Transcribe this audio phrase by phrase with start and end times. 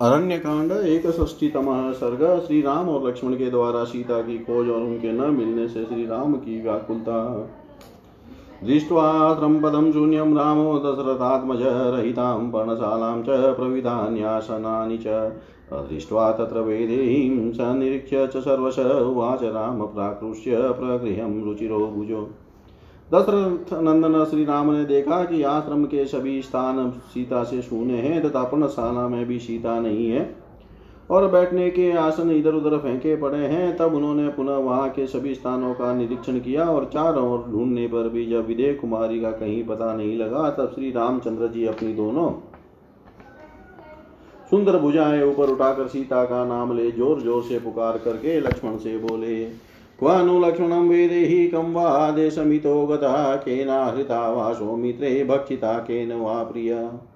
[0.00, 4.80] अरण्य कांड एक षष्टीतम सर्ग श्री राम और लक्ष्मण के द्वारा सीता की खोज और
[4.80, 7.22] उनके न मिलने से श्री राम की व्याकुलता।
[8.64, 15.06] दृष्ट्वा त्र्यम्पदं शून्यं रामो दशरथात्मज रहितां, पर्णशालां च प्रविधान्यासनानि च।
[15.72, 22.28] दृष्ट्वा तत्र वेदेहीं स निरीक्ष्य च सर्वश, उवाच राम प्राकृष्य प्रगृहं रुचिरो भुजो।
[23.10, 28.22] दशरथ नंदन श्री राम ने देखा कि आश्रम के सभी स्थान सीता से शून्य हैं,
[28.22, 30.34] तथा पर्णशाला में भी सीता नहीं है।
[31.10, 35.34] और बैठने के आसन इधर उधर फेंके पड़े हैं, तब उन्होंने पुनः वहाँ के सभी
[35.34, 39.62] स्थानों का निरीक्षण किया और चारों ओर ढूँढने पर भी जब विदय कुमारी का कहीं
[39.66, 42.30] पता नहीं लगा, तब श्री रामचंद्र जी अपनी दोनों
[44.50, 48.98] सुंदर भुजाएँ ऊपर उठाकर सीता का नाम ले ज़ोर ज़ोर से पुकार करके लक्ष्मण से
[48.98, 49.44] बोले
[49.98, 57.08] क्वानु लक्ष्मणं वेदेहि कं वा देशमितो गतः केनाहृता वा सौमित्रे भक्षिता केन वा प्रिया।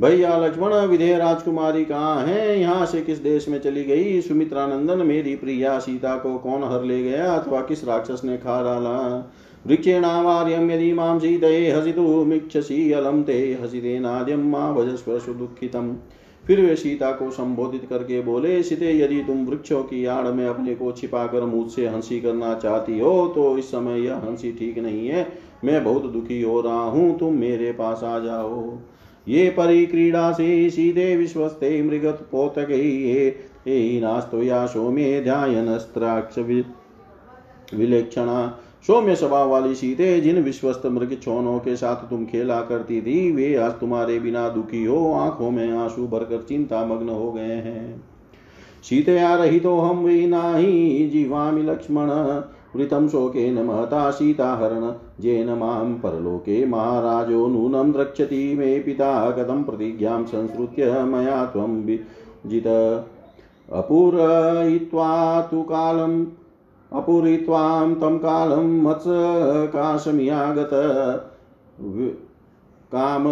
[0.00, 2.60] भैया लक्ष्मण विधेय राजकुमारी कहाँ है?
[2.60, 4.20] यहाँ से किस देश में चली गई?
[4.20, 9.30] सुमित्रानंदन, मेरी प्रिया, सीता को कौन हर ले गया अथवा किस राक्षस ने खा डाला?
[9.66, 15.96] वृक्षेणावार्यं यदि माँ सीतये हसितुमिच्छसि अलम ते, हसितेनाद्यं मा भजस्व सुदुःखितम्।
[16.46, 20.74] फिर वे सीता को संबोधित करके बोले, सीते, यदि तुम वृक्षों की आड़ में अपने
[20.74, 25.26] को छिपाकर मुझसे हँसी करना चाहती हो तो इस समय यह हँसी ठीक नहीं है।
[25.64, 28.78] मैं बहुत दुखी हो रहा हूँ, तुम मेरे पास आ जाओ।
[29.26, 32.68] ये परिक्रीड़ा से सीधे विश्वस्ते मृगत पोतक
[34.02, 36.38] नास्तो या सौम्य ध्यायनस्त्राक्ष
[37.74, 38.46] विलेक्षणा
[38.86, 43.54] सौम्य स्वभाव वाली सीते जिन विश्वस्त मृग छोनों के साथ तुम खेला करती थी, वे
[43.56, 48.02] आज तुम्हारे बिना दुखी हो, आँखों में आँसू भरकर चिंता मग्न हो गए हैं।
[48.82, 52.10] सीतया रही तो हम वे ही जीवामि लक्ष्मण
[52.76, 61.02] वृतं शोकेन महता सीताहरण जेन माँ परलोके महाराजो, नूनं द्रक्षति मे पिता कथं प्रतिज्ञां संसृत्य
[61.04, 61.44] मया
[62.46, 62.66] जित
[63.72, 65.62] अपूरयित्वा तु
[66.94, 70.70] कालम् अपूरित्वां तं कालं मत्सकाशमियागत
[72.94, 73.24] काम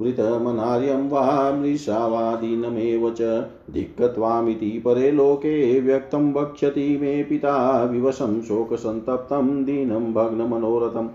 [0.00, 11.08] वृतमनार्यं वा मृषावादीनमेव च। धिक्कत्वामिति परे लोके व्यक्तं वक्ष्यति मे पिता। विवशं शोकसन्तप्तं दीनं भग्नमनोरथम्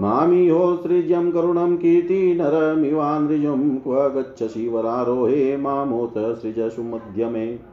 [0.00, 7.71] मामिहोत्सृज्यं करुणं कीर्तिनरमिवानृजं क्व गच्छसि वरारोहे मामोत सृजसु मध्यमे।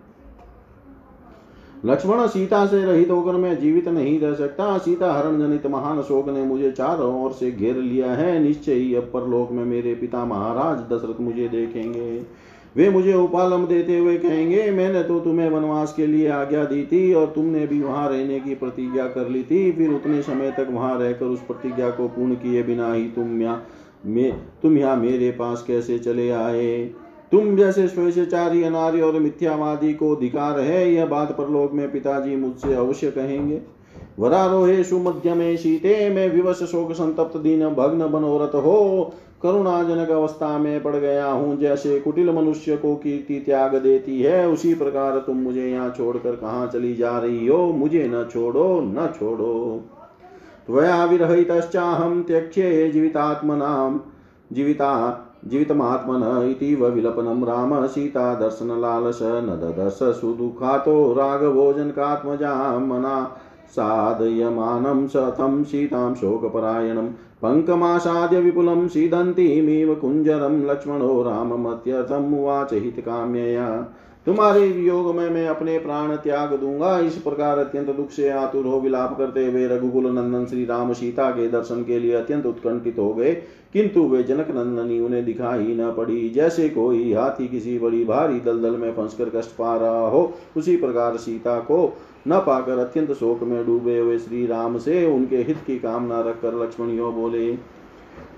[1.83, 6.29] लक्ष्मण सीता से रहित होकर मैं जीवित नहीं रह सकता। सीता हरण जनित महान शोक
[6.29, 10.25] ने मुझे चारों ओर से घेर लिया है। निश्चय ही अब परलोक में मेरे पिता
[10.25, 12.21] महाराज दशरथ मुझे देखेंगे।
[12.75, 17.13] वे मुझे उपालम देते हुए कहेंगे, मैंने तो तुम्हें वनवास के लिए आज्ञा दी थी
[17.13, 20.97] और तुमने भी वहाँ रहने की प्रतिज्ञा कर ली थी। फिर उतने समय तक वहाँ
[20.99, 23.65] रहकर उस प्रतिज्ञा को पूर्ण किए बिना ही तुम यहाँ
[24.61, 26.91] तुम यहाँ मेरे पास कैसे चले आए?
[27.31, 32.73] तुम जैसे स्वेच्छाचारी अनार्य और मिथ्यावादी को अधिकार है, यह बात परलोक में पिताजी मुझसे
[32.73, 33.61] अवश्य कहेंगे।
[34.19, 39.13] वरारोहे सुमध्य में शीते में विवश शोक संतप्त दीन भग्न बनोरत हो,
[39.43, 44.73] करुणाजनक अवस्था में पड़ गया हूँ, जैसे कुटिल मनुष्य को कीर्ति त्याग देती है, उसी
[44.75, 47.67] प्रकार तुम मुझे यहाँ छोड़कर कहाँ चली जा रही हो?
[47.67, 49.83] मुझे न छोड़ो न छोड़ो।
[50.67, 53.99] त्वया विरहितश्चाहं त्यक्ष्ये जीवितात्मनां,
[54.51, 63.17] जीविता जीवितमात्मन इतीव विलपनं राम सीता दर्शनलालस न ददर्श सुदुःखातो राघभोजनकात्मजा मना
[63.69, 67.07] साधयमानं सतं सीतां शोकपरायणं
[67.41, 73.67] पङ्कमासाद्य विपुलं सीदन्तीमिव कुञ्जरं लक्ष्मणो राममत्यर्थम् उवाच हितकाम्यया
[74.25, 78.79] तुम्हारे वियोग में मैं अपने प्राण त्याग दूँगा। इस प्रकार अत्यंत दुख से आतुर हो
[78.79, 83.13] विलाप करते हुए रघुकुल नंदन श्री राम सीता के दर्शन के लिए अत्यंत उत्कंठित हो
[83.13, 83.33] गए।
[83.73, 88.75] किंतु वे जनक नंदनी उन्हें दिखाई न पड़ी। जैसे कोई हाथी किसी बड़ी भारी दलदल
[88.75, 91.97] में फंसकर कष्ट पा रहा हो, उसी प्रकार सीता को
[92.27, 96.63] न पाकर अत्यंत शोक में डूबे हुए श्री राम से उनके हित की कामना रखकर
[96.63, 97.78] लक्ष्मणियों बोले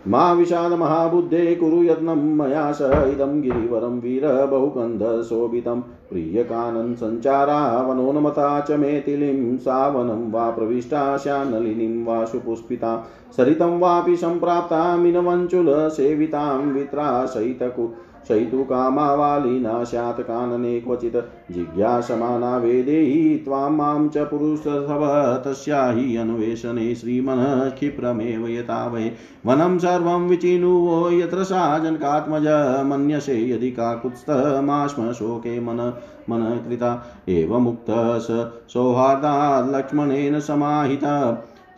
[0.07, 8.71] मा विषाद महाबुद्धे कुरु यत्नं मया स इदं गिरिवरं वीर बहुकन्धशोभितं प्रियकानन् सञ्चारा वनोन्मता च
[8.71, 13.03] मेथिलीं सावनं वा प्रविष्टा श्यानलिनीं वा सुपुष्पितां।
[13.37, 17.89] सरितं वापि सम्प्राप्तामिनवञ्चुलसेवितां वित्रासहितकु
[18.27, 27.69] शयितु कामावालिना स्यात् कानने क्वचित्। जिज्ञासमाना वेदेहि त्वां माँ च पुरुषसव तस्या हि अन्वेषणे श्रीमनः
[27.69, 29.11] क्षिप्रमेव यथा वै।
[29.45, 35.93] वनं सर्वं विचिनुवो यत्र सा जनकात्मज मन्यसे यदि काकुत्स्थमाश्म शोके मन
[36.29, 41.37] मन कृता एवमुक्तः स सौहार्दात् लक्ष्मणेन समाहितः।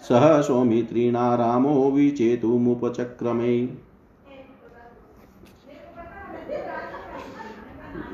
[0.09, 3.92] सह सौमित्रिणा रामो विचेतुमुपचक्रमे।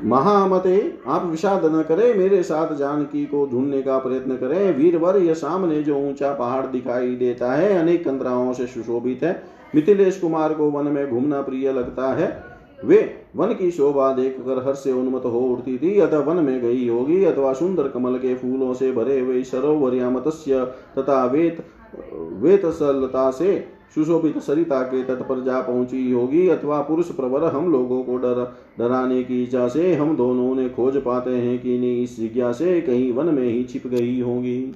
[0.04, 5.34] महामते, आप विषाद न करें, मेरे साथ जानकी को ढूँढने का प्रयत्न करें। वीरवर यह
[5.34, 9.44] सामने जो ऊँचा पहाड़ दिखाई देता है, अनेक कंदराओं से सुशोभित है।
[9.75, 12.44] मिथिलेश कुमार को वन में घूमना प्रिय लगता है।
[12.86, 16.88] वे वन की शोभा देखकर हर्ष से उन्मत हो उठती थी। अतः वन में गई
[16.88, 20.66] होगी, अथवा सुंदर कमल के फूलों से भरे हुए सरोवर या मत्स्य
[20.98, 21.66] तथा वेत,
[22.13, 28.03] वेतसलता से सुशोभित सरिता के तट पर जा पहुँची होगी, अथवा पुरुष प्रवर हम लोगों
[28.03, 32.19] को डर, डराने की इच्छा से हम दोनों ने खोज पाते हैं कि नहीं इस
[32.19, 34.75] जिज्ञा से कहीं वन में ही छिप गई होगी।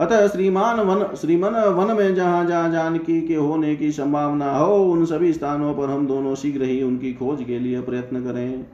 [0.00, 5.04] अतः श्रीमान वन, श्रीमन वन में जहाँ जहाँ जानकी के होने की संभावना हो, उन
[5.04, 8.66] सभी स्थानों पर हम दोनों शीघ्र ही उनकी खोज के लिए प्रयत्न करें।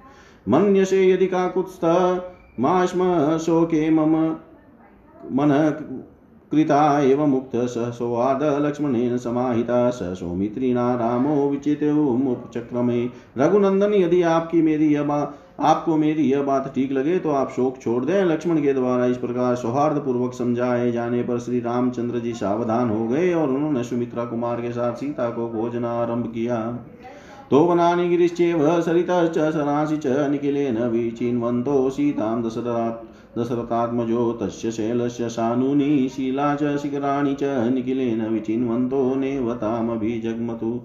[0.49, 1.85] मन्य से यदि का कुत्स्थ,
[2.61, 4.14] माश्म शोके मम,
[5.32, 5.50] मन
[6.53, 13.05] कृता एव मुक्त, स सोवाद लक्ष्मणेन समाहिता, स सौमित्रिणा रामो विचितुमुपचक्रमे
[13.39, 17.77] रघुनंदन, यदि आपकी मेरी यह बात आपको मेरी यह बात ठीक लगे तो आप शोक
[17.79, 22.33] छोड़ दें। लक्ष्मण के द्वारा इस प्रकार सौहार्द पूर्वक समझाए जाने पर श्री रामचंद्र जी
[22.35, 26.59] सावधान हो गए और उन्होंने सुमित्रा कुमार के साथ सीता को भोजना आरंभ किया।
[27.51, 36.55] तो वनानि गिरिश्चेव सरितश्च सरासि च निखिलेन विचिन्वन्तो सीतां दशरथात् दशरथात्मजो तस्य शैलस्य सानूनि शीला
[36.55, 40.81] च शिखराणि च निखिलेन विचिन्वन्तो नेवतामभिजग्मतु।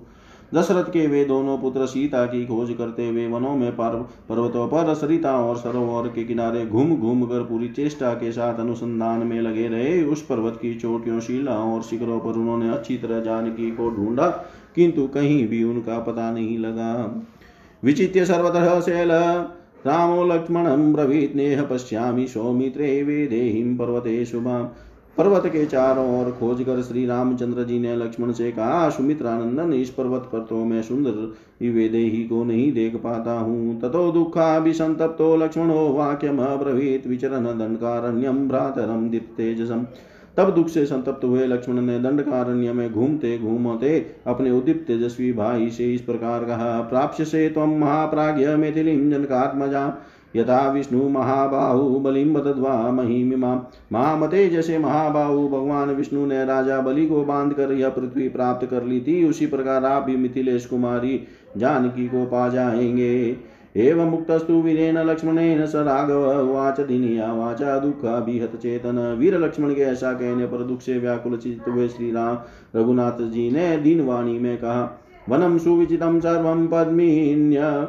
[0.54, 5.36] दशरथ के वे दोनों पुत्र सीता की खोज करते हुए वनों में पर्वतों पर सरिता
[5.40, 10.04] और सरोवर के किनारे घूम घूम कर पूरी चेष्टा के साथ अनुसंधान में लगे रहे।
[10.04, 14.28] उस पर्वत की चोटियों शिला और शिखरों पर उन्होंने अच्छी तरह जानकी को ढूंढा,
[14.76, 16.94] किंतु कहीं भी उनका पता नहीं लगा।
[17.84, 19.12] विचित्य सर्वतः शैल
[19.88, 24.66] रामो लक्ष्मणं ब्रवीत नेह पश्यामि सौमित्रे वेदेहिं पर्वते शुभाम्
[25.18, 29.90] पर्वत के चारों ओर खोज कर श्री रामचंद्र जी ने लक्ष्मण से कहा सुमित्रानंदन इस
[29.90, 35.88] पर्वत पर तो मैं सुंदर वेदेही को नहीं देख पाता हूँ। ततो दुखा संतप्तो लक्ष्मणो
[35.94, 39.86] वाक्यम अब्रवीत विचरण दंडकारण्यम भ्रातरम दीप तेजसम
[40.38, 45.70] तब दुख से संतप्त हुए लक्ष्मण ने दंडकारण्य में घूमते घूमते अपने उदित तेजस्वी भाई
[45.70, 50.02] से इस प्रकार कहा प्राप्त से तम महाप्राज्य मैथिलीं जनकात्मजा
[50.36, 57.26] यथा विष्णु महाबाहु बलिम बदद्वा महिमिमा। महामते जैसे महाबाहु, भगवान विष्णु ने राजा बलि को
[57.26, 61.28] बाँध कर यह पृथ्वी प्राप्त कर ली थी, उसी प्रकार आप भी मिथिलेश कुमारी
[61.58, 63.38] जानकी को पा जाएँगे।
[63.76, 70.14] एवं मुक्तस्तु वीरेण लक्ष्मणेन स राघव वाच दिनिया, वाचा दुःखाभिहत चेतन। वीर लक्ष्मण के ऐसा
[70.14, 72.38] कहने पर दुख से व्याकुल चित्त हुए श्री राम
[72.76, 77.88] रघुनाथ जी ने दीनवाणी में कहा वनम सुविचितम सर्वम पद्मीन्य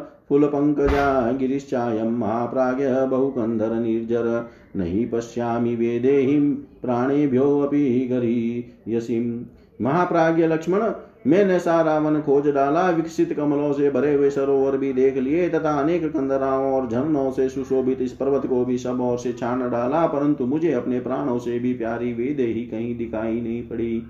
[2.04, 9.44] महाप्राज्ञ बहुकन्धर निर्जर। नहि पश्यामि वेदेहिं, प्राणेभ्योऽपि गरीयसीं।
[9.84, 10.80] महाप्राज्ञ लक्ष्मण
[11.26, 15.72] मैंने सारा वन खोज डाला, विकसित कमलों से भरे हुए सरोवर भी देख लिए, तथा
[15.80, 20.06] अनेक कंदराओं और झरनों से सुशोभित इस पर्वत को भी सब ओर से छान डाला,
[20.06, 24.02] परंतु मुझे अपने प्राणों से भी प्यारी वेदे ही कहीं दिखाई नहीं पड़ी।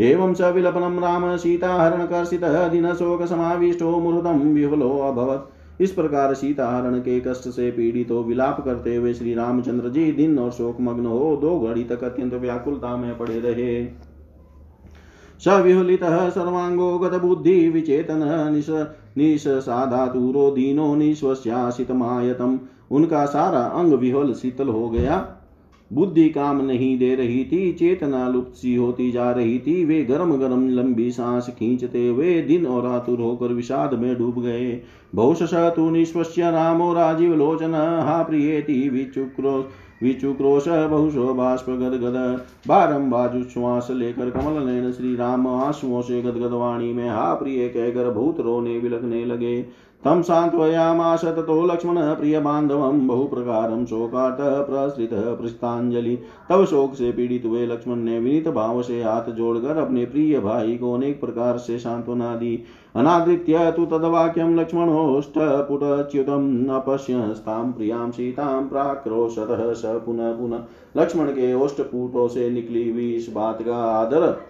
[0.00, 7.70] एवं स विलपनं राम सीताहरणकर्षितः दिनशोकसमाविष्टो मुहूर्तं विफलो अभवत्। इस प्रकार सीताहरण के कष्ट से
[7.70, 11.84] पीड़ित हो विलाप करते हुए श्री रामचंद्र जी दिन और शोक मग्न हो दो घड़ी
[11.84, 13.84] तक अत्यंत व्याकुलता में पड़े रहे।
[15.42, 18.20] सविहुलितः सर्वाङ्गो गतबुद्धिविचेतन
[18.54, 18.66] निश
[19.18, 22.58] निशसाधातुरो दीनो निश्वस्यासितमायतम।
[22.90, 25.16] उनका सारा अंग विहल शीतल हो गया।
[25.90, 30.32] बुद्धि काम नहीं दे रही थी, चेतना लुप्त सी होती जा रही थी। वे गरम
[30.36, 34.80] गरम लंबी सांस खींचते हुए दिन और आतुर होकर विषाद में डूब गए।
[35.14, 39.68] बहुश तु निश्वस्य रामो राजीव लोचन। हा प्रियेति विचुक्रो
[40.02, 43.10] विचुक्रोश बहुशो बाष्प गदगद बारम
[43.42, 48.40] श्वास लेकर कमल नयन श्री राम आंसुओं से गदगद वाणी में, हा प्रिय कहकर भूत
[48.40, 49.62] रोने विलकने लगे।
[50.04, 56.18] तं सान्त्वयामाश ततो लक्ष्मण प्रियबान्धवं बहुप्रकारं शोकार्तः प्रसृतः पृष्ठाञ्जलि।
[56.48, 60.76] तब शोक से पीड़ित हुए लक्ष्मण ने विनीत भाव से हाथ जोड़कर अपने प्रिय भाई
[60.76, 62.64] को अनेक प्रकार से सांत्वना दी
[62.96, 70.58] अनादृत्य तु तद्वाक्यं लक्ष्मणोष्टपुटच्युतम् अपश्यस्तां प्रियाँ सीतां प्राक्रोशतः स पुनः पुनः।
[70.96, 74.40] लक्ष्मण के ओष्टपुटों से निकली हुई इस बात का आदर।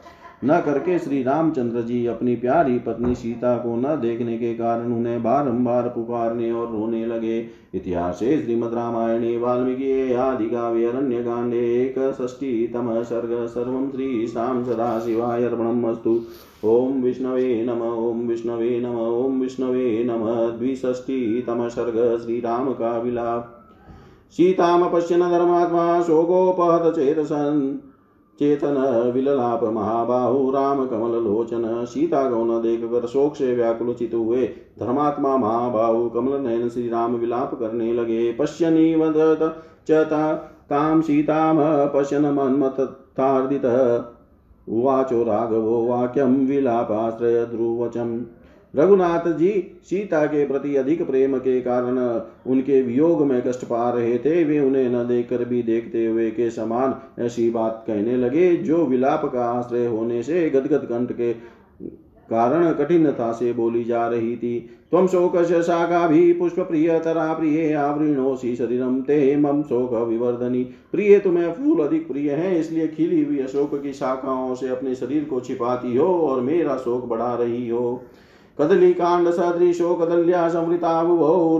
[0.44, 5.22] न करके श्री रामचंद्र जी अपनी प्यारी पत्नी सीता को न देखने के कारण उन्हें
[5.22, 13.02] बारंबार पुकारने और रोने लगे। इतिहास श्रीमद रामायणे, वाल्मीकि, आदि काव्य अरण्य कांडे एक षष्टितम
[13.02, 16.20] सर्ग सर्व श्री शाम सदा शिवाय अर्पणमस्तु।
[16.64, 20.26] ओम विष्णवे नम ओम विष्णवे नम ओम विष्णवे नम।
[20.58, 23.58] द्विषष्टितम सर्ग श्रीराम का विलाप
[24.30, 27.91] सीतामपश्यन धर्मात्मा, शोकोपहत चेतसन्।
[28.38, 34.50] चेतन, विललाप, महाबाहु, राम, कमल, लोचन सीता को न देख कर शोक से व्याकुलचित हुए।
[34.80, 38.32] धर्मात्मा, महाबाहु, कमल, नयन श्री राम विलाप करने लगे।
[38.96, 40.32] वदत चता
[40.70, 44.04] ताम सीताम, पश्यन मन्मतार्दितः
[44.68, 48.22] उवाचो राघवो वाक्यम विलापाश्रय, ध्रुवचम।
[48.74, 49.50] रघुनाथ जी
[49.84, 51.98] सीता के प्रति अधिक प्रेम के कारण
[52.50, 56.50] उनके वियोग में कष्ट पा रहे थे। वे उन्हें न देखकर भी देखते हुए के
[56.50, 61.32] समान ऐसी बात कहने लगे, जो विलाप का आश्रय होने से गदगद कंठ के
[62.28, 64.58] कारण कठिनता से बोली जा रही थी।
[64.90, 70.62] त्वं शोकस्य शाखाभिः पुष्पप्रियतरा प्रिय तरा प्रिय आवृणोषि शरीरम ते मम शोक विवर्धनी।
[70.92, 75.24] प्रिय तुम्हें फूल अधिक प्रिय है, इसलिए खिली हुई अशोक की शाखाओं से अपने शरीर
[75.24, 78.02] को छिपाती हो और मेरा शोक बढ़ा रही हो।
[78.58, 79.28] कदली कांड
[79.96, 81.00] कदल्या समृता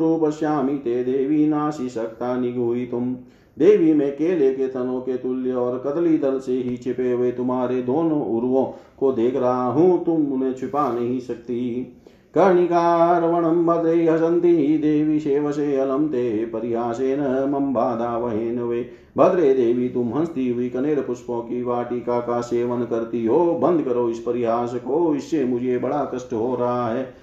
[0.01, 3.15] रूपश्यामी ते देवी नाशी सकता निगुही तुम
[3.59, 7.83] देवी में केले के तनों के तुल्य और कदली दल से ही छिपे हुए तुम्हारे
[7.83, 8.65] दोनों उर्वों
[8.99, 11.99] को देख रहा हूँ, तुम उन्हें छिपा नहीं सकती।
[12.35, 17.21] कर्णिकारवणं भद्रे हसन्ति, देवी शेवसे अलम ते परिहासेन
[17.51, 22.85] मम बाधा वहेन वे। भद्रे देवी, तुम हंसती हुई कनेर पुष्पों की वाटिका का सेवन
[22.85, 27.15] करती हो। बंद करो इस परिहास को, इससे मुझे बड़ा कष्ट हो रहा है।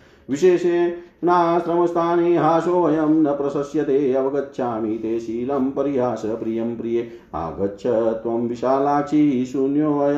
[1.24, 10.16] विशेषेणाश्रमस्थाने हासोऽयं न प्रशस्यते, अवगच्छामि ते शीलं परिहास प्रियं प्रिये। आगच्छ त्वं विशालाक्षी शून्योऽय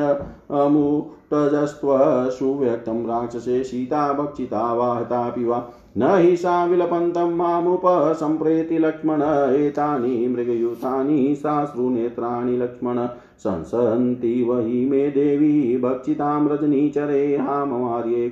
[0.50, 1.88] अमुटजस्त्व
[2.30, 5.68] सुव्यक्तं राक्षसे सीता भक्षिता वाहतापि वा।
[5.98, 9.22] न हि सा विलपन्तं मामुपसम्प्रेति लक्ष्मण,
[9.54, 13.06] एतानि मृगयुतानि साश्रुनेत्राणि लक्ष्मण।
[13.38, 17.64] संसन्ति वही मे देवी, भक्षितां रजनीचरे हा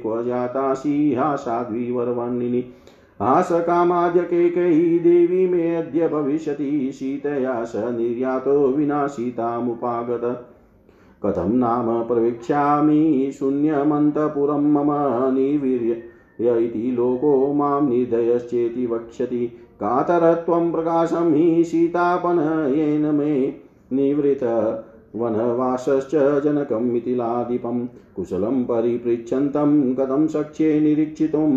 [0.02, 1.92] क्व जातासि हा साध्वी
[3.20, 10.24] हासकामाद्य कैकेयी देवी मे अद्य भविष्यति सीतया स निर्यातो विना सीतामुपागत
[11.24, 14.90] कथं नाम प्रवीक्ष्यामि शून्यमन्तपुरं मम
[15.34, 16.02] निर्वीर्य
[16.66, 19.46] इति लोको माँ निर्दयश्चेति वक्ष्यति।
[19.80, 23.34] कातरत्वं प्रकाशं हि सीतापनयेन मे
[23.92, 24.44] निवृत
[25.16, 26.14] वनवासश्च
[26.44, 27.86] जनकं मिथिलाधिपं
[28.16, 31.48] कुशलं परिपृच्छन्तं कथं शक्ष्ये निरीक्षितुं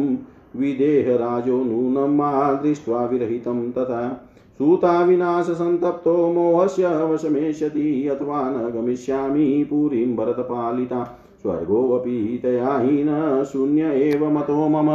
[0.56, 12.40] विदेहराजो नूनं मा दृष्ट्वा विरहितं तथा सूताविनाशसन्तप्तो मोहस्य वशमेष्यति अथवा न गमिष्यामि पुरीं भरतपालिता। स्वर्गोऽपि
[12.44, 14.88] तया शून्य एव मतो मम।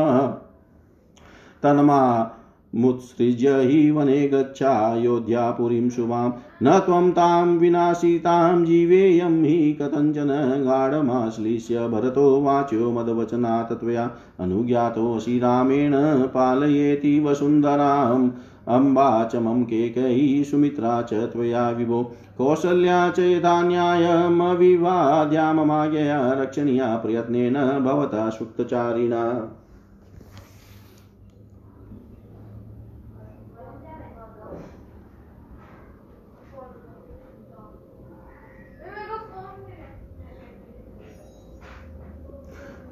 [1.63, 2.33] तन्मा
[2.75, 6.31] मुत्सृज्य हि वने गच्छायोध्यापुरीं शुभां।
[6.63, 14.11] न त्वं तां विनाशितां जीवेयं हि कथञ्चन गाढमाश्लिष्य भरतो वाच्यो मदवचनात् त्वया।
[14.41, 18.31] अनुज्ञातोऽसि रामेण पालयेति वसुन्धराम्।
[18.69, 28.31] अम्बा च मम केकयी सुमित्रा च त्वया विभो। कौसल्या च यदान्यायमविवाद्या ममाज्ञया रक्षणीया प्रयत्नेन भवता
[28.31, 29.55] सुप्तचारिणा।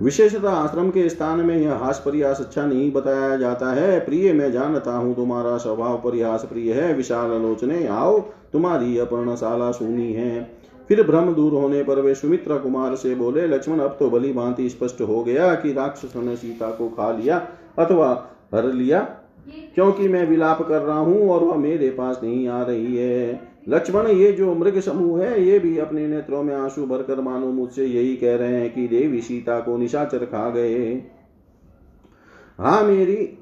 [0.06, 4.50] विशेषतः आश्रम के स्थान में यह हास परिहास अच्छा नहीं बताया जाता है। प्रिय, मैं
[4.52, 8.18] जानता हूँ तुम्हारा स्वभाव परिहास प्रिय है। विशाल लोचने आओ
[8.52, 10.42] तुम्हारी अपर्णशाला सुनी है।
[10.90, 14.68] फिर भ्रम दूर होने पर वे सुमित्रा कुमार से बोले, लक्ष्मण, अब तो भली भांति
[14.68, 17.38] स्पष्ट हो गया कि राक्षसों ने सीता को खा लिया
[17.78, 18.12] अथवा
[18.54, 19.00] हर लिया,
[19.74, 24.06] क्योंकि मैं विलाप कर रहा हूँ और वह मेरे पास नहीं आ रही है। लक्ष्मण,
[24.06, 28.16] ये जो मृग समूह है, ये भी अपने नेत्रों में आँसू भरकर मानो मुझसे यही
[28.16, 30.94] कह रहे हैं कि देवी सीता को निशाचर खा गए।
[32.58, 33.38] हाँ मेरी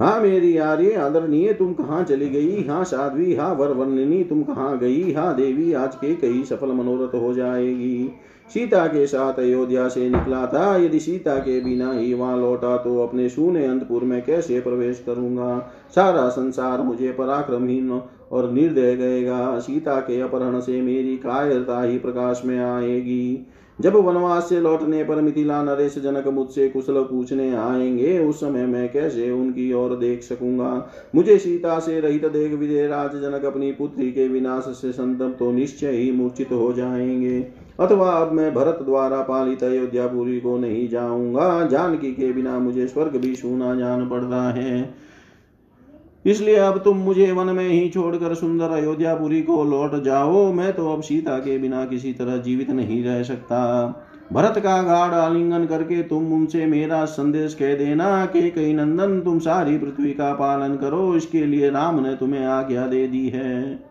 [0.00, 2.62] हाँ मेरी आर्य आदरणीय, तुम कहाँ चली गई?
[2.64, 5.12] हाँ साध्वी हाँ वरवर्णिनी, तुम कहाँ गई?
[5.12, 8.12] हाँ देवी, आज के कई सफल मनोरथ हो जाएगी।
[8.54, 12.98] सीता के साथ अयोध्या से निकला था। यदि सीता के बिना ही वहाँ लौटा तो
[13.02, 15.58] अपने सूने अंतपुर में कैसे प्रवेश करूँगा?
[15.94, 17.90] सारा संसार मुझे पराक्रमहीन
[18.32, 23.46] और निर्दय गएगा सीता के अपहरण से मेरी कायरता ही प्रकाश में आएगी।
[23.78, 28.88] जब वनवास से लौटने पर मिथिला नरेश जनक मुझसे कुशल पूछने आएँगे, उस समय मैं
[28.92, 30.90] कैसे उनकी ओर देख सकूँगा?
[31.14, 35.52] मुझे सीता से रहित देख विजय राज जनक अपनी पुत्री के विनाश से संतप्त तो
[35.52, 37.40] निश्चय ही मूर्छित हो जाएँगे।
[37.78, 43.16] अथवा अब मैं भरत द्वारा पालित अयोध्यापुरी को नहीं जाऊँगा। जानकी के बिना मुझे स्वर्ग
[43.16, 44.94] भी सुना जान पड़ रहा है।
[46.26, 50.92] इसलिए अब तुम मुझे वन में ही छोड़कर सुंदर अयोध्यापुरी को लौट जाओ। मैं तो
[50.92, 53.60] अब सीता के बिना किसी तरह जीवित नहीं रह सकता।
[54.32, 59.38] भरत का गाढ़ आलिंगन करके तुम उनसे मेरा संदेश कह देना कि कई नंदन, तुम
[59.38, 63.87] सारी पृथ्वी का पालन करो। इसके लिए राम ने तुम्हें आज्ञा दे दी है।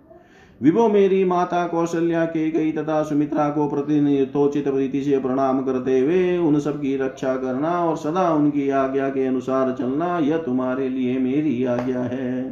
[0.62, 6.38] विभो मेरी माता कौशल्या के कई तथा सुमित्रा को प्रतिनिधितोचित प्रीति से प्रणाम करते हुए
[6.38, 11.18] उन सब की रक्षा करना और सदा उनकी आज्ञा के अनुसार चलना, यह तुम्हारे लिए
[11.20, 12.52] मेरी आज्ञा है।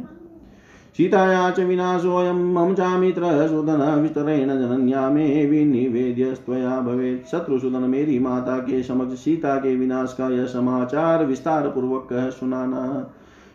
[0.96, 8.82] सीताया च विनाशोऽयं मम चामित्र सुदन वितरेण जनन्या मे विनिवेद्यस्त्वया भवेत्। शत्रुसुदन मेरी माता के
[8.82, 12.82] समक्ष सीता के विनाश का यह समाचार विस्तार पूर्वक सुनाना।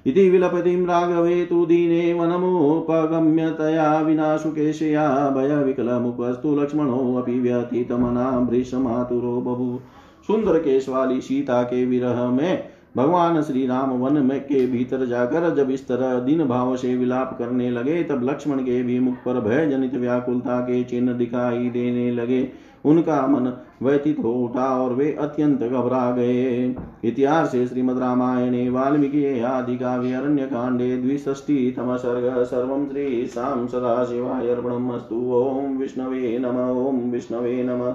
[0.05, 9.79] इति विलपतिं राघवे तु दीने वनमुपगम्य तया विनाशुकेशया भयविकलमुपस्तु लक्ष्मणोऽपि व्यतीतमना वृषमातुरो बभू।
[10.27, 12.63] सुंदर केश वाली सीता के विरह में
[12.97, 17.35] भगवान श्री राम वन में के भीतर जाकर जब इस तरह दिन भाव से विलाप
[17.39, 22.11] करने लगे, तब लक्ष्मण के भी मुख पर भय जनित व्याकुलता के चिन्ह दिखाई देने
[22.11, 22.41] लगे।
[22.85, 29.77] उनका मन व्यतीत हो उठा और वे अत्यंत घबरा गए। इतिहास श्रीमद रामायणे, वाल्मीकि आदि
[29.77, 36.95] काव्य अरण्य कांडे द्विष्टि सर्ग सर्व श्री शाम सदा शिवाय अर्पणमस्तु। ओम विष्णवे नम ओम
[36.95, 37.93] विष्णवे नम,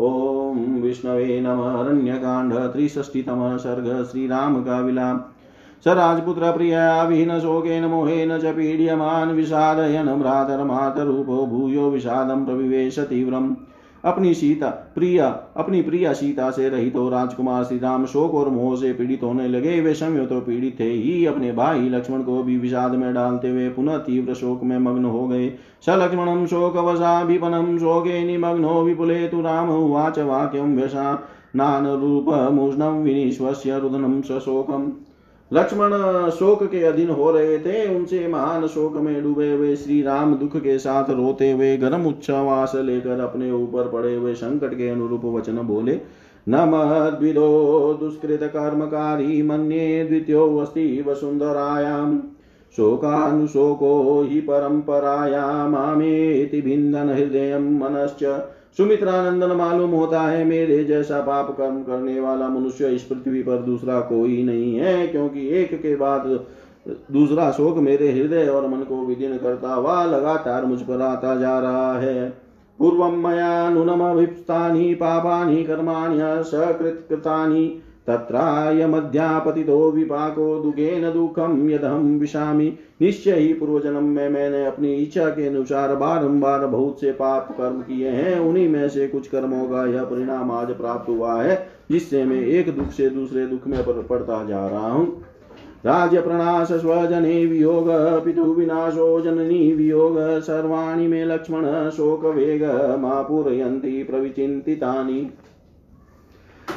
[0.00, 5.34] ॐ विष्णवे नमः। अरण्यकाण्ड त्रिषष्टितमः सर्ग श्रीराम का विलाप
[5.84, 13.54] स राजपुत्र प्रिया विहीन शोकेन, मोहेन च पीड्यमान्, विषादयन, भ्रातरमातरूपो भूयो, विषादं प्रविवेश तीव्रम्।
[14.08, 18.76] अपनी सीता, प्रिया, अपनी प्रिया सीता से रहित हो राजकुमार श्री राम शोक और मोह
[18.76, 22.56] से पीड़ित होने लगे। वे समय तो पीड़ित थे ही। अपने भाई लक्ष्मण को भी
[22.58, 25.48] विषाद में डालते हुए पुनः तीव्र शोक में मग्न हो गए।
[25.82, 31.12] स लक्ष्मणम शोक वशाभिपनम शोके निमग्नो विपुले तु राम उवाच वाक्यम व्यसा।
[31.56, 34.92] मूष्णम विनिश्वस्य रुदनम सशोकम
[35.50, 35.90] लक्ष्मण
[36.30, 40.56] शोक के अधीन हो रहे थे। उनसे महान शोक में डूबे हुए श्री राम दुख
[40.56, 45.66] के साथ रोते हुए गर्म उच्छ्वास लेकर अपने ऊपर पड़े हुए संकट के अनुरूप वचन
[45.66, 46.00] बोले
[46.46, 46.70] नम
[47.18, 52.22] द्विदो दुष्कृत कर्मकारी मन्ये द्वितीयो अस्ति वसुंधरायाम
[52.76, 58.24] शोकानुशोको हि परम्परायामामेति भिन्दन हृदय मनश्च
[58.78, 64.00] सुमित्रानंदन मालूम होता है, मेरे जैसा पाप कर्म करने वाला मनुष्य इस पृथ्वी पर दूसरा
[64.00, 66.46] कोई नहीं है, क्योंकि एक के बाद
[67.12, 71.58] दूसरा शोक मेरे हृदय और मन को विदिन करता हुआ लगातार मुझ पर आता जा
[71.58, 72.30] रहा है।
[72.78, 83.78] पूर्व मया नूनमभिप्तानि पापा कर्माण्य सकृत्कृतानि तत्रायमध्यापतितो विपाको दुखेन दुखम यदहम विषामी निश्चय ही पूर्व
[83.80, 88.68] जन्म में मैंने अपनी इच्छा के अनुसार बारंबार बहुत से पाप कर्म किए हैं। उन्हीं
[88.68, 92.90] में से कुछ कर्मों का यह परिणाम आज प्राप्त हुआ है, जिससे मैं एक दुख
[92.90, 95.06] से दूसरे दुख में पड़ता जा रहा हूँ।
[95.86, 97.86] राज्य प्रणाश स्वजने वियोग,
[98.24, 102.62] पितु विनाशो जननी वियोग, सर्वाणी में लक्ष्मण शोक वेग
[103.28, 105.20] पूरयन्ति प्रविचिन्तितानि।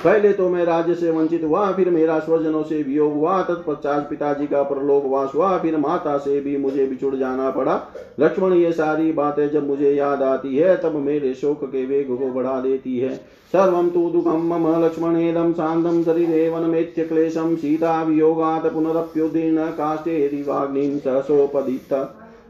[0.03, 4.47] पहले तो मैं राज्य से वंचित हुआ, फिर मेरा स्वजनों से वियोग हुआ, तत्पश्चात पिताजी
[4.47, 7.79] का परलोक वास हुआ, फिर माता से भी मुझे बिछुड़ जाना पड़ा।
[8.19, 12.31] लक्ष्मण, ये सारी बातें जब मुझे याद आती है, तब मेरे शोक के वेग को
[12.31, 13.15] बढ़ा देती है।
[13.53, 21.93] सर्वं तु दुःखं मम लक्ष्मणेदं शान्तं शरीरे वनमेत्य क्लेशं सीता वियोगात् पुनरप्युदीर्ण काष्ठेरिवाग्निं सहसोपदीप्त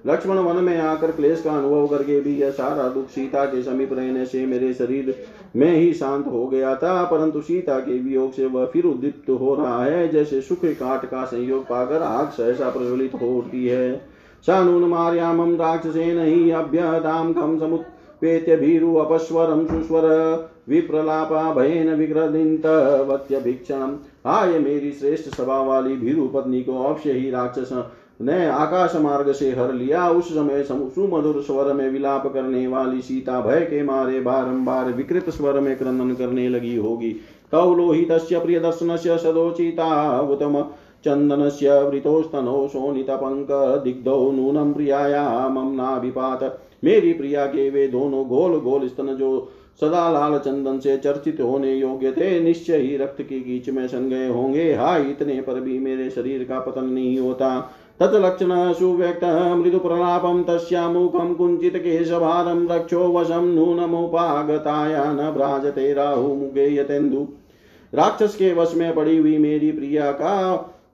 [0.05, 3.93] लक्ष्मण वन में आकर क्लेश का अनुभव करके भी यह सारा दुख सीता के समीप
[3.93, 8.45] रहने से मेरे शरीर में ही शांत हो गया था, परंतु सीता के वियोग से
[8.45, 13.11] वह फिर उद्दीप्त हो रहा है, जैसे सुख काट का संयोग पाकर आग सहसा प्रज्वलित
[13.21, 14.11] हो उठती है।
[14.43, 24.91] सानून मार्यामं राक्षसेन हि अभ्यतां कं समुत्पेत्य भीरु अपस्वरं सुस्वर विप्रलापा भयेन विग्रदिन्तवत्यभिक्षणम् आय मेरी
[24.91, 27.69] श्रेष्ठ सभा वाली भीरु पत्नी को अवश्य ही राक्षस
[28.19, 33.39] ने आकाश मार्ग से हर लिया। उस समय सुमधुर स्वर में विलाप करने वाली सीता
[33.41, 37.11] भय के मारे बारंबार विकृत स्वर में क्रंदन करने लगी होगी।
[37.51, 40.61] तौ लोहित प्रिय दर्शन से सदोचिता उत्तम
[41.05, 43.47] चंदन से वृतोस्तनो शोणितपंक
[43.83, 50.09] दिग्धौ नूनम प्रियाया मम नाभिपात। मेरी प्रिया के वे दोनों गोल गोल स्तन जो सदा
[50.11, 54.27] लाल चंदन से चर्चित होने योग्य थे, निश्चय ही रक्त की कीच में सन गए
[54.27, 57.71] होंगे। हा, इतने पर भी मेरे शरीर का पतन नहीं होता।
[58.01, 59.23] तत्लक्षण सुव्यक्त
[59.57, 67.27] मृदुप्रलापं तस्यामुखं कुञ्चितकेशभारं रक्षो वशं नूनमुपागताया न भ्राजते राहुमुखे यतेन्दु।
[67.93, 70.37] राक्षस के वश में पड़ी हुई मेरी प्रिया का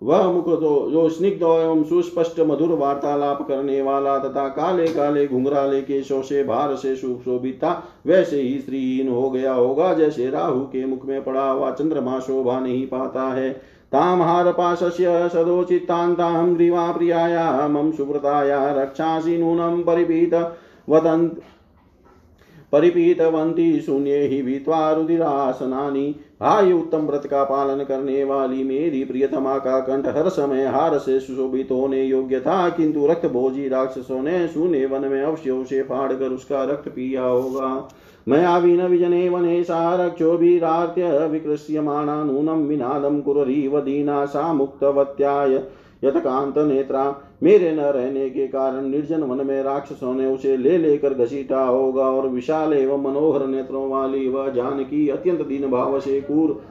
[0.03, 5.81] वह मुख तो जो स्निग्ध एवं सुस्पष्ट मधुर वार्तालाप करने वाला तथा काले काले घुंघराले
[5.81, 10.85] के से, भार से सुशोभित था, वैसे ही स्त्रीहीन हो गया होगा, जैसे राहु के
[10.85, 17.91] मुख में पड़ा हुआ चंद्रमा शोभा नहीं पाता है। तां हारपाशस्य सदोचित्तान्तां ग्रीवा प्रियाया, मम
[17.91, 20.33] सुव्रताया, रक्षासि नूनं परिपीत
[20.87, 21.41] वदन्त
[22.73, 26.09] परिपीतवंती शून्य ही भित्वा रुदिरासनानी
[26.41, 31.19] भाई उत्तम व्रत का पालन करने वाली मेरी प्रियतमा का कंठ हर समय हार से
[31.19, 36.11] सुशोभित होने योग्य था, किंतु रक्त भोजी राक्षसों ने शून्य वन में अवश्य उसे फाड़
[36.13, 37.87] कर उसका रक्त पिया होगा।
[38.29, 45.63] मया विन विजने वने सारक्षोभिरार्त्य विकृष्यमाणा नूनं विनादं कुररीव दीना सा मुक्तवत्याय।
[46.03, 51.13] यथकांत नेत्रा मेरे न रहने के कारण निर्जन वन में राक्षसों ने उसे ले लेकर
[51.13, 56.21] घसीटा होगा और विशाल एवं मनोहर नेत्रों वाली वह वा जानकी अत्यंत दीन भाव से
[56.21, 56.61] कूर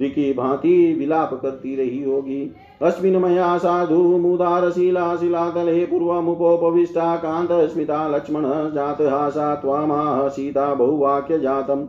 [0.00, 9.54] की भांति विलाप करती रही होगी। अस्मिन मया साधु मुदारशीला शिलातले पूर्वमुपोपविष्टा कान्तस्मिता लक्ष्मण जातहासा
[9.54, 11.86] त्वामाह सीता बहुवाक्य जातम्।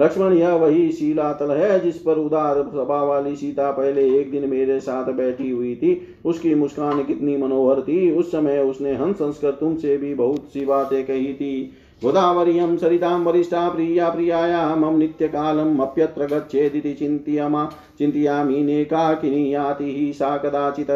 [0.00, 4.80] लक्ष्मण, यह वही शिलातल है जिस पर उदार सभा वाली सीता पहले एक दिन मेरे
[4.80, 9.50] साथ बैठी हुई थी। उसकी मुस्कान कितनी मनोहर थी। उस समय उसने हंस हंस कर
[9.50, 16.92] तुमसे भी बहुत सी बातें कही थी। गोदावर्यं सरितां वरिष्ठा प्रिया प्रियायामं नित्यकालम् अप्यत्र गच्छेदिति
[16.92, 17.64] चिन्तयामा,
[17.98, 20.90] चिन्तयामि नेकाकिनी याति ही सा कदाचित्।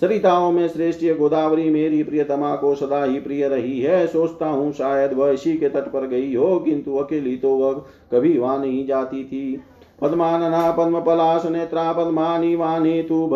[0.00, 5.12] सरिताओं में श्रेष्ठ गोदावरी, मेरी प्रियतमा को सदा ही प्रिय रही है। सोचता हूँ शायद
[5.12, 7.72] वह इसी के तट पर गई हो, किंतु अकेली तो वह
[8.12, 9.60] कभी वहाँ नहीं जाती थी।
[10.00, 13.26] पद्मानना पद्म पलाश नेत्रा, पद्मानी वाणी तु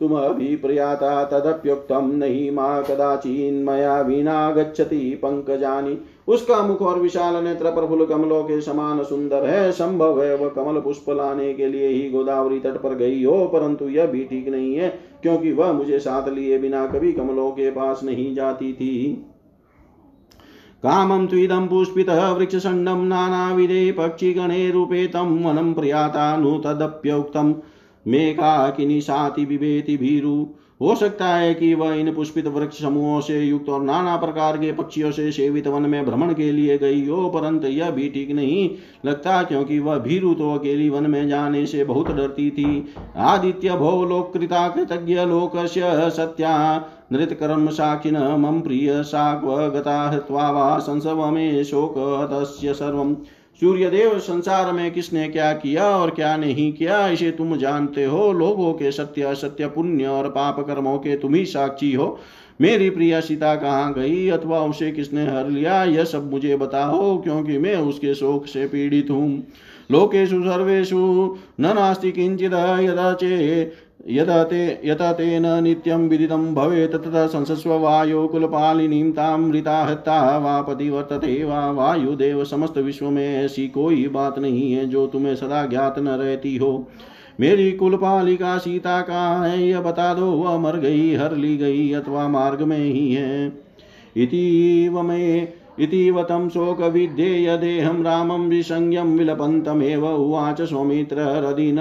[0.00, 5.96] तुम अभिप्रियाता तदप्युक्तम नहीं माँ कदाचिन्मया विना गच्छति पंकजानी
[6.28, 10.80] उसका मुख और विशाल नेत्र प्रफुल कमलों के समान सुंदर है। संभव है वह कमल
[10.80, 14.74] पुष्प लाने के लिए ही गोदावरी तट पर गई हो, परंतु यह भी ठीक नहीं
[14.74, 14.88] है,
[15.22, 19.24] क्योंकि वह मुझे साथ लिए बिना कभी कमलों के पास नहीं जाती थी।
[20.82, 27.54] कामं त्विदं पुष्पितः वृक्षषण्डं नानाविधे पक्षिगणे रूपे तं वनं प्रयाता नु तदप्योक्तम्
[28.08, 30.46] मेघाकिनी साति विभेति भीरु।
[30.80, 34.72] हो सकता है कि वह इन पुष्पित वृक्ष समूहों से युक्त और नाना प्रकार के
[34.72, 38.68] पक्षियों से सेवित वन में भ्रमण के लिए गई हो, परंतु यह भी ठीक नहीं
[39.06, 44.04] लगता क्योंकि वह भीरु तो अकेली वन में जाने से बहुत डरती थी। आदित्य भो
[44.04, 46.54] लोकृता कृतज्ञ लोक सत्या
[47.12, 51.94] नृत कर्म साक्षिण मम प्रिय साक्व गता हत्वा वा संसव में शोक
[52.66, 53.14] सर्वम्।
[53.60, 58.72] सूर्यदेव संसार में किसने क्या किया और क्या नहीं किया, इसे तुम जानते हो। लोगों
[58.72, 62.18] के सत्य, असत्य, पुण्य और पाप कर्मों के तुम ही साक्षी हो।
[62.60, 64.28] मेरी प्रिया सीता कहाँ गई?
[64.28, 65.84] अथवा उसे किसने हर लिया?
[65.84, 69.46] यह सब मुझे बताओ, क्योंकि मैं उसके शोक से पीड़ित हूँ।
[69.90, 70.98] लोकेशु सर्वेशु
[71.60, 73.64] न नास्ति किंचित यदा चे
[74.06, 81.44] यदा ते यथा तेन नित्यं विदितं भवेत् ततः संसस्व वायो कुलपालिनीं तामृता हत्ता वा पतिवर्तते
[81.44, 86.08] वा वायुदेव समस्त विश्व में ऐसी कोई बात नहीं है जो तुम्हें सदा ज्ञात न
[86.08, 86.88] रहती हो।
[87.40, 92.28] मेरी कुलपालिका सीता का है, यह बता दो, वह मर गई, हर ली गई अथवा
[92.28, 93.52] मार्ग में ही है।
[94.16, 95.40] इति वमे
[95.80, 96.48] इतीव तं
[98.02, 101.26] रामं विसंज्ञं विलपन्तमेव उवाच सौमित्र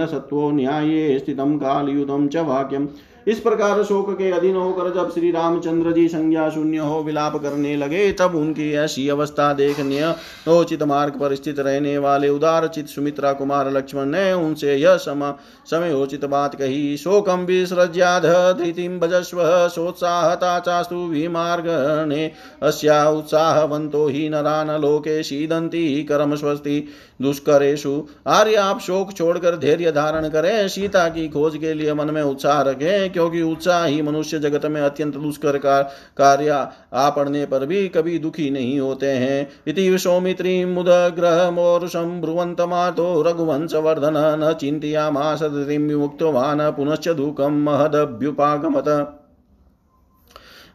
[0.05, 2.87] सत्त्वो न्याये स्थितं कालयुतं च वाक्यम्
[3.27, 7.75] इस प्रकार शोक के अधीन होकर जब श्री रामचंद्र जी संज्ञा शून्य हो विलाप करने
[7.77, 10.13] लगे, तब उनकी ऐसी अवस्था देखने
[10.51, 15.23] उचित मार्ग पर स्थित रहने वाले उदार चित सुमित्रा कुमार लक्ष्मण ने उनसे यह सम
[15.65, 18.25] समय उचित बात कही शोकम विसृज्याध
[18.57, 22.31] धृतिम भजस्व, सोत्साहता चास्तु विमार्गणे
[22.63, 26.79] अस्या उत्साहवंतो ही नरान लोके सीदंती कर्म स्वस्ति
[27.19, 32.21] दुष्करेशु आर्य आप शोक छोड़कर धैर्य धारण करें। सीता की खोज के लिए मन में
[32.21, 35.81] उत्साह रखें, क्योंकि उत्साह ही मनुष्य जगत में अत्यंत दुष्कर का
[36.17, 43.21] कार्य आ पड़ने पर भी कभी दुखी नहीं होते हैं। इति सौमित्री मुद ग्रह मातो
[43.21, 48.85] रघुवंश वर्धन न चिंतिया मास विमुक्तवान, पुनश्च दुखम महदभ्युपागमत।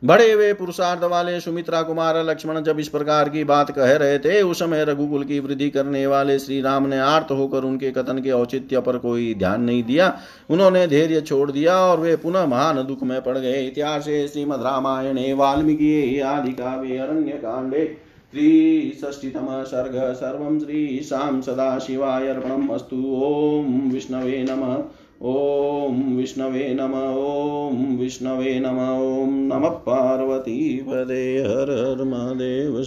[0.04, 4.42] बड़े वे पुरुषार्थ वाले सुमित्रा कुमार लक्ष्मण जब इस प्रकार की बात कह रहे थे,
[4.42, 8.30] उस समय रघुकुल की वृद्धि करने वाले श्री राम ने आर्त होकर उनके कथन के
[8.30, 10.18] औचित्य पर कोई ध्यान नहीं दिया।
[10.50, 15.32] उन्होंने धैर्य छोड़ दिया और वे पुनः महान दुख में पड़ गए। इतिहास श्रीमद रामायणे,
[15.32, 24.84] वाल्मीकि आदि काव्य अरण्य कांडे, त्रिषष्टितम सर्ग, सर्वं श्रीशां सदाशिवाय अर्पणम् अस्तु। ॐ विष्णवे नमः।
[25.22, 32.82] ॐ विष्णवे नम ॐ विष्णवे नम ॐ नमः पार्वतीपदे हर हर महादेव